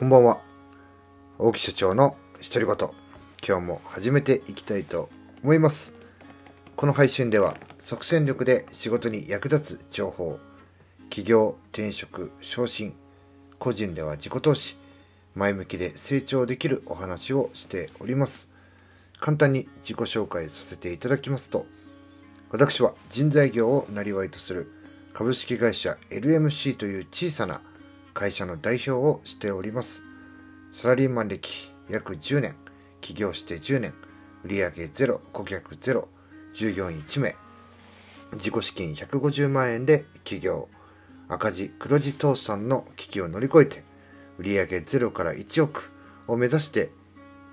[0.00, 0.40] こんばんは。
[1.38, 2.88] 大木社長の独り言
[3.46, 5.10] 今日も始めていきたいと
[5.42, 5.92] 思います。
[6.74, 10.38] この配信では即戦力で仕事に役立つ情報
[11.10, 12.94] 起業転職昇進
[13.58, 14.78] 個人では自己投資
[15.34, 18.48] 前向きで成長できるお話をしております。
[19.20, 21.66] 簡単に自己紹介させていただきますと
[22.48, 24.72] 私は人材業を生りとする
[25.12, 27.60] 株式会社 LMC という小さな
[28.14, 30.02] 会社の代表をしております。
[30.72, 32.56] サラリーマン歴約10年、
[33.00, 33.94] 起業して10年、
[34.44, 36.08] 売上ゼロ、顧客ゼロ、
[36.54, 37.36] 従業員1名、
[38.34, 40.68] 自己資金150万円で起業、
[41.28, 43.84] 赤字黒字倒産の危機を乗り越えて、
[44.38, 45.90] 売上ゼロから1億
[46.26, 46.90] を目指して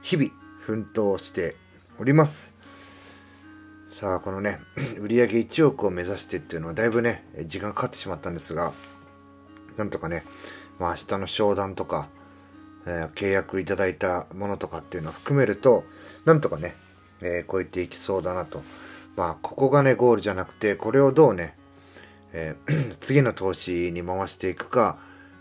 [0.02, 0.30] 日々
[0.62, 1.56] 奮闘して
[2.00, 2.54] おります。
[3.90, 4.60] さあ、このね、
[5.00, 8.74] 売上1億を目指してっていうのはだいぶね、時間かかってしまったんですが、
[9.78, 10.26] なんとかね、
[10.80, 12.08] まあ、明日の商談とか、
[12.86, 15.84] えー、契約いただいたものとかっていうのを含めると、
[16.26, 16.76] なんとかね、
[17.22, 18.64] えー、超えていきそうだなと。
[19.16, 21.56] まあ、ここがね、ゴールじゃなくて、これをどうね、
[22.34, 24.98] えー、 次の投資に回していくか、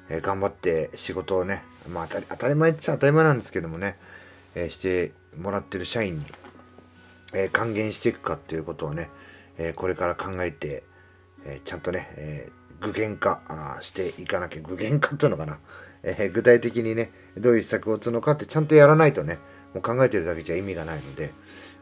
[0.08, 3.98] え頑張って仕事をね、まあ当たり、当たり前っちゃ当たり前なんですけどもね、
[4.54, 6.26] えしてもらってる社員に、
[7.34, 9.10] え還元していくかっていうことをね、
[9.58, 10.84] えこれから考えて、
[11.44, 12.48] えちゃんとね、え
[12.80, 15.58] 具現化していかなきゃ、具現化っていうのかな。
[16.02, 19.38] えー、具体的にね、どういう施策を打つのかってちゃんとやらないとね、
[19.74, 21.32] もう考えてるだけじゃ意味がないので、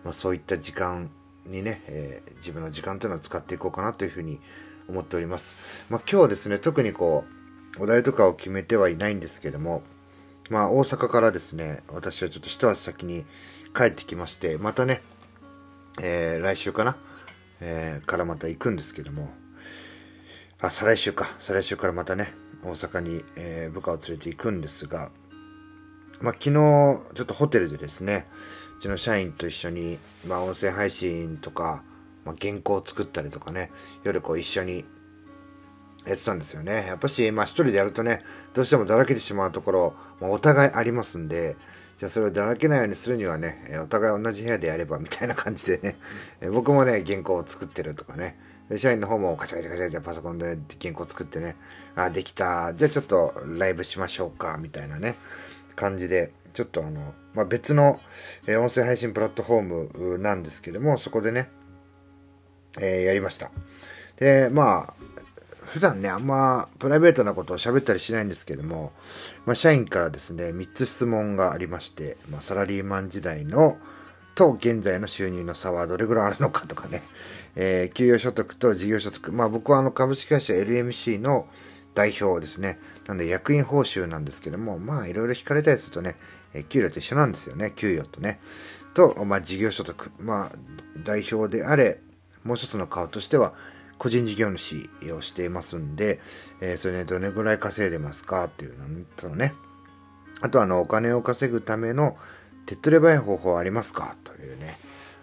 [0.03, 1.11] まあ、そういった時間
[1.47, 4.41] にね、えー、自分の時間というのを使っていこうかなというふうに
[4.89, 5.57] 思っております。
[5.91, 7.25] まあ、今日はですね、特にこ
[7.79, 9.83] う、お題とかを決めてはいないんですけども、
[10.49, 13.25] まあ、大阪からですね、私はちょっと一足先に
[13.77, 15.03] 帰ってきまして、またね、
[16.01, 16.97] えー、来週かな、
[17.61, 19.33] えー、からまた行くんですけども、
[20.61, 21.37] あ、再来週か。
[21.41, 25.11] 再来週からまたね、大阪に、えー、部下を連れて行くんですが、
[26.21, 28.27] まあ、昨日、ちょっとホテルでですね、
[28.79, 31.83] うちの社員と一緒に、まあ、音声配信とか、
[32.25, 33.71] まあ、原稿を作ったりとかね、
[34.05, 34.85] 夜こう一緒に
[36.07, 36.87] やってたんですよね。
[36.87, 41.57] やっぱし、まあ一人でやるとね、どうしてもだらけてしまうところ、まあ、お互いありますんで、
[41.99, 45.97] じゃあそれをだらけないようにするにはね、お互い同じ部屋でやればみたいな感じでね、
[46.51, 48.39] 僕もね、原稿を作ってるとかね、
[48.77, 51.57] 社員の方もカチャカチャカチャカチャパソコンで原稿作ってね、
[51.95, 52.73] あ、できた。
[52.75, 55.17] じゃあちょっとライブしましょうか、みたいなね、
[55.77, 58.01] 感じで、ちょっとあの、まあ、別の、
[58.47, 61.51] え音声配信プラットフォームなんですけども、そこでね、
[62.79, 63.51] えー、やりました。
[64.17, 65.05] で、まあ、
[65.65, 68.93] 普段ね、あんまプライベートなことを喋ったりしないんですけども、
[69.47, 73.77] まあ、社員からですね、3つ質問がありまして、まあ、サラリーマン時代の、
[74.35, 77.03] と現在の収入の差はどれぐらいあるのかとかね、
[77.57, 79.33] えー、給与所得と事業所得。
[79.33, 81.49] まあ僕はあの株式会社 LMC の
[81.95, 82.79] 代表ですね。
[83.07, 86.17] なんで役員報酬なんですけども、まあいろいろ聞かれたりするとね、
[86.53, 87.73] えー、給料と一緒なんですよね。
[87.75, 88.41] 給与とね。
[88.95, 90.11] と、まあ事業所得。
[90.19, 90.59] まあ
[91.05, 92.01] 代表であれ、
[92.43, 93.55] もう一つの顔としては、
[93.99, 96.21] 個人事業主をしていますんで、
[96.61, 98.85] えー、それね、どれぐらい稼いでますかっていうの
[99.17, 99.55] とね。
[100.41, 102.17] あとあの、お金を稼ぐための
[102.67, 104.17] 手っ取り早い方法ありますか？
[104.25, 104.79] というね、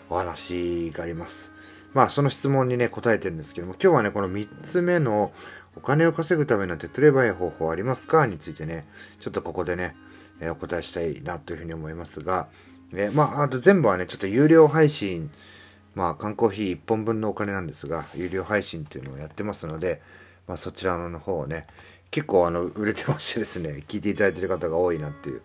[0.10, 1.52] お話があります。
[1.94, 5.32] まあ、その質問にね、答えてるんですけども、今日はね、この3つ目の
[5.76, 8.28] お金を稼ぐための手っ取り早い方法ありますか？
[8.28, 8.86] についてね、
[9.20, 9.96] ちょっとここでね、
[10.40, 12.48] えー、お答えしたいなというふうに思いますが、
[12.94, 15.32] えー、まあ、あと全部はね、ちょっと有料配信、
[15.96, 20.02] まあ、缶コーヒー1本分のお金なんですが、有料配信っていうのをやってますので、
[20.48, 21.68] まあ、そちらの方をね、
[22.12, 25.42] 結構あの売れてましてですね、 聞いていただいてる方が多いなっていう。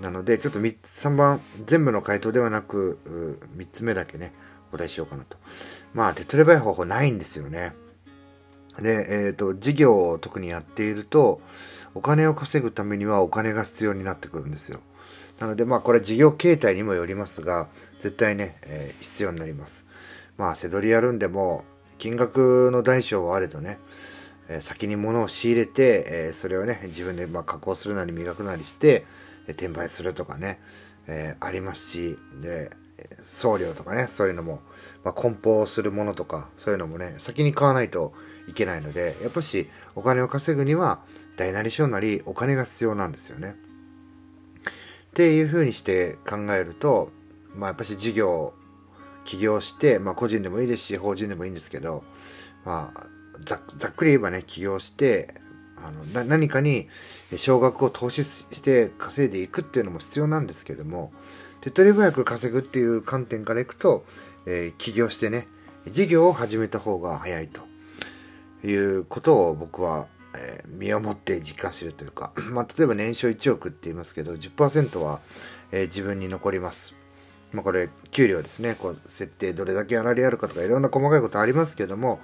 [0.00, 2.98] なので、ちょっと3番、全部の回答ではなく、
[3.56, 4.32] 3つ目だけね、
[4.72, 5.36] お答えしようかなと。
[5.94, 7.74] まあ、手っ取り早い方法ないんですよね。
[8.80, 11.40] で、えっ、ー、と、事業を特にやっていると、
[11.94, 14.80] お金を稼ぐためにはお金が必要になってくるんですよ。
[15.38, 17.68] なので、まあ、これ事業形態にもよりますが、
[18.00, 19.86] 絶対ね、えー、必要になります。
[20.36, 21.64] まあ、せどりやるんでも、
[21.98, 23.78] 金額の大小はあれとね、
[24.48, 29.06] え先に物を仕入れて、えそれをね、自分でま加工するなり磨くなりして、
[29.46, 30.60] え転売するとかね、
[31.06, 32.70] えありますし、で、
[33.22, 34.60] 送料とかね、そういうのも、
[35.02, 38.12] まあ、梱包するものとか、そういうのもね、先に買わないと
[38.48, 41.00] いけないので、やっぱしお金を稼ぐには、
[41.36, 43.56] 大なり小なりお金が必要なんですよね。
[45.10, 47.10] っていうふうにして考えると、
[47.54, 48.54] まあ、やっぱし事業、
[49.24, 52.04] 起業して、まあ、個人でもいいですし、法人でもいいんですけど、
[52.64, 53.06] まあ、
[53.44, 55.34] ざっくり言えばね、起業して、
[55.76, 56.88] あの何かに
[57.36, 61.12] 少額を投資して稼いでいくっていうのも必要なんですけども、
[61.60, 64.04] 手っ取り早く稼ぐっていう観点からいくと、
[64.46, 65.46] えー、起業してね、
[65.90, 67.60] 事業を始めた方が早いと
[68.66, 75.20] いうことを僕はえー、身をもって実感してるというか、 まあ、例えば年商1億って言いますけど10%は、
[75.72, 76.94] えー、自分に残ります。
[77.52, 82.20] まあ、これ給料ですねこう設定どれだけ粗利あるかとかいろんな細かいことありますけども、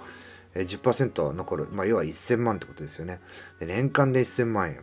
[0.55, 3.21] えー、10%残る、まあ、要は1000万ってことですよね。
[3.61, 4.81] 年間で1000万円。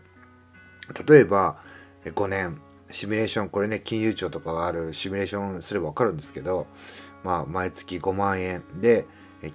[1.08, 1.58] 例えば
[2.06, 2.62] 5年。
[2.90, 4.94] シミュレーションこれね金融庁とかがある。
[4.94, 6.68] シミュレーションすれば分かるんですけど、
[7.24, 8.64] まあ、毎月5万円。
[8.80, 9.06] で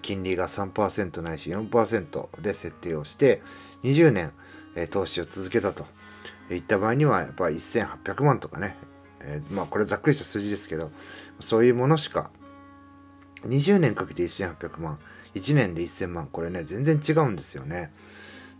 [0.02, 3.42] 金利が3%ないし4%で設定をして
[3.82, 4.32] 20年
[4.90, 5.86] 投資を続けたと。
[6.50, 8.76] いった場合にはやっぱり1800万とかね、
[9.20, 10.90] えー、まあこれざっくりした数字ですけど
[11.40, 12.30] そういうものしか
[13.46, 14.98] 20年かけて1800万。
[15.34, 16.26] 1年で1000万。
[16.26, 17.90] これね全然違うんですよね。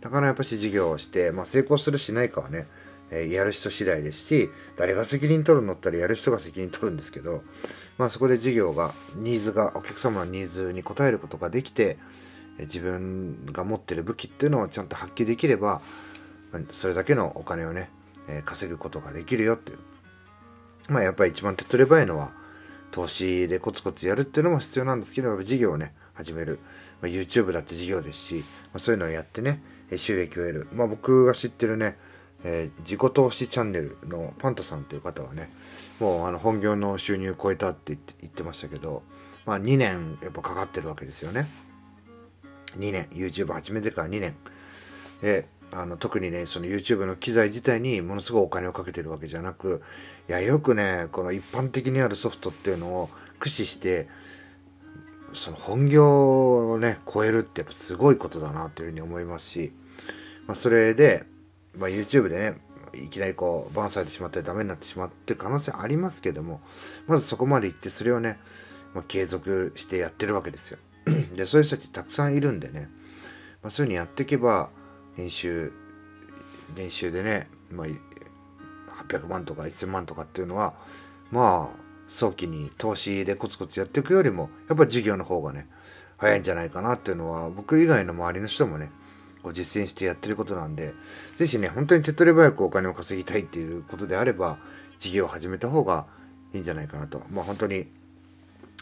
[0.01, 2.67] だからやっぱし事業をして、まあ、成功するしないかはね、
[3.09, 7.41] え、やる人次第ですし誰が責任取るのったらやる人が責任取るんですけど
[7.97, 11.97] まあ、そこで事業がニーズがお客様のニーズに応えることができて
[12.59, 15.81] 自分が持ってる武器っていうのをちゃんと発揮できれば
[16.71, 17.89] それだけのお金をね
[18.45, 19.79] 稼ぐことができるよっていう。
[20.89, 22.31] まあやっぱり一番手っ取り早いのは
[22.91, 26.59] 投資でコツコツやるっていうのも必要なんですけど事業をね始める、
[27.01, 29.61] まあ、YouTube だって事業ですし、まあ、そういうのをやってね
[29.95, 30.67] 収益を得る。
[30.73, 31.97] まあ僕が知ってるね
[32.43, 35.49] えー、自己投資チャンネルのパンタさんという方はね
[35.99, 39.03] もうあの本業の収入を超えたって言ってましたけど、
[39.45, 41.47] まあ、2年やっぱかかってるわけですよね。
[42.77, 43.07] 2年。
[43.13, 44.35] YouTube 始めてから2年。
[45.21, 49.81] であの特にねその YouTube の機材自体にものすごいお金をかけてるわけじゃなく
[50.29, 54.07] いやよくねこの一般的にあるソフトっていうのを駆使して
[55.35, 59.73] その本業をね超えるってやっぱすごいことだなというふうに思いますし、
[60.47, 61.25] まあ、それで
[61.77, 62.57] まあ、YouTube でね
[62.93, 66.61] いきなりこうバンされてしまったりダメになってしまって可能性ありますけども
[67.07, 68.37] まずそこまで行ってそれをね、
[68.93, 70.77] まあ、継続してやってるわけですよ。
[71.35, 72.89] でそういう人たちたくさんいるんでね、
[73.61, 74.69] まあ、そういうふうにやっていけば
[75.17, 75.73] 練習
[76.75, 77.87] 練習でね、まあ、
[79.07, 80.73] 800万とか1000万とかっていうのは
[81.31, 85.67] まあ早期に投資でコツコツやっていくよりもやっぱ授業の方がね
[86.17, 88.91] 早いんじゃないかなっていうのは僕以外の周りの人もね
[89.43, 90.93] こう実践してやってることなんで、
[91.35, 94.57] ぜひね、本当に手っ取り早くお金を稼ぎたいっていうことであれば、
[94.99, 96.07] 事業を始めた方が
[96.53, 97.21] いいんじゃないかなと。
[97.29, 97.87] まあ本当に、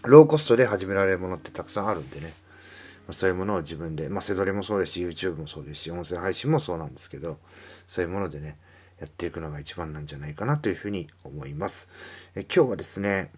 [0.04, 2.34] ローコストで始められるものってたくさんあるんでね、
[3.08, 7.40] まあ、そういうものを自分で、まあ、せどりもそうですし、YouTube もそうですし、音声配信もそうなんですけど、
[7.88, 8.58] そういうものでね、
[9.02, 11.90] やっていくのが一番なんじゃないかなというふうに思います。
[12.36, 13.32] え今日はですね、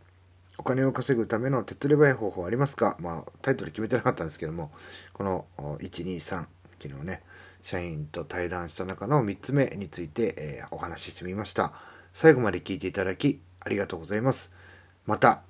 [0.57, 2.97] お金を稼ぐための手っ取り早い方法ありますか？
[2.99, 4.71] まあ、タイトル決めてなかったんですけども、
[5.13, 6.47] この1、2、3、昨
[6.81, 7.23] 日ね
[7.61, 11.73] 社員と対談した中の3つ目について、えー、お話ししてみました。
[12.11, 14.51] 最後まで聞いていただきありがとうございます。
[15.05, 15.41] また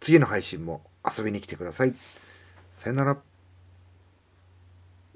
[0.00, 1.94] 次の配信も遊びに来てください。
[2.72, 3.35] さよなら。